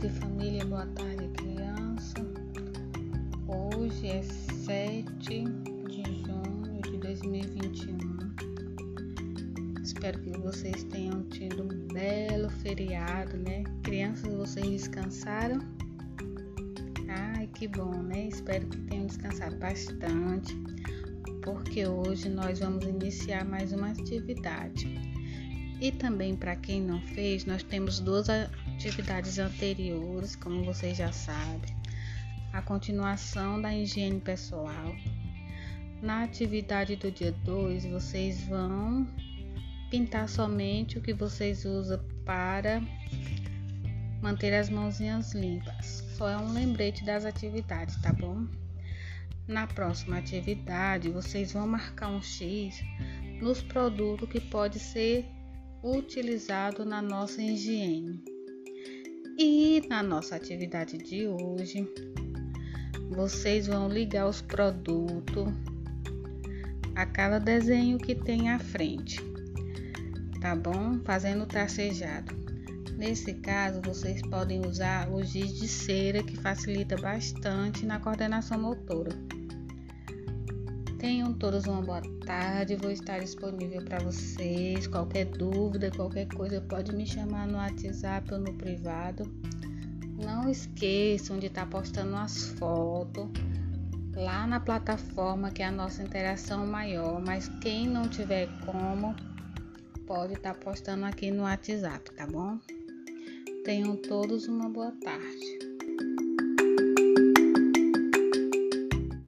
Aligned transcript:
tarde, 0.00 0.18
família. 0.18 0.64
Boa 0.64 0.86
tarde, 0.86 1.28
criança. 1.34 2.14
Hoje 3.46 4.06
é 4.06 4.22
7 4.22 5.04
de 5.20 6.04
junho 6.24 6.80
de 6.82 6.96
2021. 6.96 7.98
Espero 9.82 10.18
que 10.20 10.30
vocês 10.38 10.84
tenham 10.84 11.22
tido 11.24 11.64
um 11.64 11.88
belo 11.92 12.48
feriado, 12.48 13.36
né? 13.36 13.64
Crianças, 13.82 14.32
vocês 14.32 14.66
descansaram? 14.70 15.60
Ai, 17.08 17.46
que 17.48 17.68
bom, 17.68 18.02
né? 18.02 18.28
Espero 18.28 18.66
que 18.68 18.78
tenham 18.78 19.06
descansado 19.06 19.56
bastante, 19.56 20.56
porque 21.42 21.86
hoje 21.86 22.30
nós 22.30 22.60
vamos 22.60 22.86
iniciar 22.86 23.44
mais 23.44 23.70
uma 23.72 23.90
atividade. 23.90 24.88
E 25.78 25.92
também 25.92 26.34
para 26.36 26.56
quem 26.56 26.80
não 26.80 27.02
fez, 27.02 27.44
nós 27.44 27.62
temos 27.62 28.00
duas 28.00 28.30
atividades 28.80 29.38
anteriores, 29.38 30.34
como 30.34 30.64
vocês 30.64 30.96
já 30.96 31.12
sabem. 31.12 31.76
A 32.50 32.62
continuação 32.62 33.60
da 33.60 33.76
higiene 33.76 34.18
pessoal. 34.18 34.96
Na 36.00 36.22
atividade 36.22 36.96
do 36.96 37.10
dia 37.10 37.30
2, 37.44 37.84
vocês 37.84 38.40
vão 38.44 39.06
pintar 39.90 40.30
somente 40.30 40.96
o 40.96 41.02
que 41.02 41.12
vocês 41.12 41.66
usam 41.66 42.00
para 42.24 42.80
manter 44.22 44.54
as 44.54 44.70
mãozinhas 44.70 45.34
limpas. 45.34 46.02
Só 46.16 46.30
é 46.30 46.38
um 46.38 46.50
lembrete 46.50 47.04
das 47.04 47.26
atividades, 47.26 48.00
tá 48.00 48.14
bom? 48.14 48.46
Na 49.46 49.66
próxima 49.66 50.16
atividade, 50.16 51.10
vocês 51.10 51.52
vão 51.52 51.66
marcar 51.66 52.08
um 52.08 52.22
X 52.22 52.82
nos 53.42 53.60
produtos 53.60 54.26
que 54.26 54.40
pode 54.40 54.78
ser 54.78 55.26
utilizado 55.82 56.82
na 56.86 57.02
nossa 57.02 57.42
higiene. 57.42 58.29
Na 59.88 60.02
nossa 60.02 60.36
atividade 60.36 60.98
de 60.98 61.26
hoje, 61.26 61.88
vocês 63.10 63.66
vão 63.66 63.88
ligar 63.88 64.28
os 64.28 64.40
produtos 64.40 65.48
a 66.94 67.06
cada 67.06 67.38
desenho 67.38 67.98
que 67.98 68.14
tem 68.14 68.50
à 68.50 68.58
frente, 68.58 69.20
tá 70.40 70.54
bom? 70.54 71.00
Fazendo 71.04 71.46
tracejado. 71.46 72.34
Nesse 72.96 73.34
caso, 73.34 73.80
vocês 73.82 74.20
podem 74.22 74.64
usar 74.66 75.10
o 75.10 75.22
giz 75.22 75.58
de 75.58 75.66
cera 75.66 76.22
que 76.22 76.36
facilita 76.36 76.96
bastante 76.96 77.86
na 77.86 77.98
coordenação 77.98 78.60
motora. 78.60 79.10
Tenham 80.98 81.32
todos 81.32 81.64
uma 81.64 81.80
boa 81.80 82.02
tarde, 82.26 82.76
vou 82.76 82.90
estar 82.90 83.18
disponível 83.20 83.82
para 83.82 84.00
vocês. 84.00 84.86
Qualquer 84.86 85.24
dúvida, 85.24 85.90
qualquer 85.90 86.26
coisa, 86.28 86.60
pode 86.60 86.94
me 86.94 87.06
chamar 87.06 87.48
no 87.48 87.56
WhatsApp 87.56 88.34
ou 88.34 88.38
no 88.38 88.52
privado. 88.52 89.22
Não 90.24 90.48
esqueçam 90.48 91.38
de 91.38 91.46
estar 91.46 91.66
postando 91.66 92.16
as 92.16 92.48
fotos 92.58 93.28
lá 94.14 94.46
na 94.46 94.60
plataforma 94.60 95.50
que 95.50 95.62
é 95.62 95.66
a 95.66 95.72
nossa 95.72 96.02
interação 96.02 96.66
maior, 96.66 97.20
mas 97.24 97.48
quem 97.60 97.86
não 97.88 98.08
tiver 98.08 98.48
como, 98.66 99.16
pode 100.06 100.34
estar 100.34 100.54
postando 100.54 101.06
aqui 101.06 101.30
no 101.30 101.44
WhatsApp, 101.44 102.10
tá 102.14 102.26
bom? 102.26 102.58
Tenham 103.64 103.96
todos 103.96 104.46
uma 104.46 104.68
boa 104.68 104.92
tarde. 105.02 105.69